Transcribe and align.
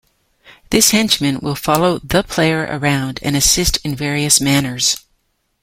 This 0.71 0.89
henchman 0.89 1.41
will 1.41 1.53
follow 1.53 1.99
the 1.99 2.23
player 2.23 2.61
around 2.67 3.19
and 3.21 3.35
assist 3.35 3.77
in 3.85 3.93
various 3.95 4.41
manners. 4.41 4.97